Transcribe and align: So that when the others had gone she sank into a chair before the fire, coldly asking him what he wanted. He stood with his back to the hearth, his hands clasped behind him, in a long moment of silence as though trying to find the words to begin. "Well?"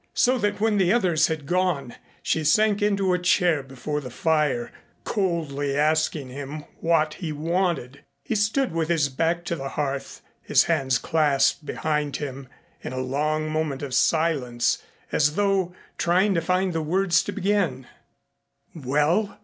So 0.15 0.39
that 0.39 0.59
when 0.59 0.77
the 0.79 0.91
others 0.91 1.27
had 1.27 1.45
gone 1.45 1.93
she 2.23 2.43
sank 2.43 2.81
into 2.81 3.13
a 3.13 3.19
chair 3.19 3.61
before 3.61 4.01
the 4.01 4.09
fire, 4.09 4.71
coldly 5.03 5.77
asking 5.77 6.29
him 6.29 6.63
what 6.79 7.13
he 7.13 7.31
wanted. 7.31 8.03
He 8.23 8.33
stood 8.33 8.71
with 8.71 8.89
his 8.89 9.09
back 9.09 9.45
to 9.45 9.55
the 9.55 9.69
hearth, 9.69 10.23
his 10.41 10.63
hands 10.63 10.97
clasped 10.97 11.67
behind 11.67 12.15
him, 12.17 12.47
in 12.81 12.93
a 12.93 12.99
long 12.99 13.47
moment 13.51 13.83
of 13.83 13.93
silence 13.93 14.81
as 15.11 15.35
though 15.35 15.71
trying 15.99 16.33
to 16.33 16.41
find 16.41 16.73
the 16.73 16.81
words 16.81 17.21
to 17.21 17.31
begin. 17.31 17.85
"Well?" 18.73 19.37